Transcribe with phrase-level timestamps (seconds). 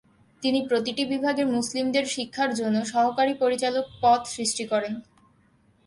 [0.43, 4.93] তিনি প্রতিটি বিভাগের মুসলিমদের শিক্ষার জন্য সহকারী পরিচালক পদ সৃষ্টি করেন।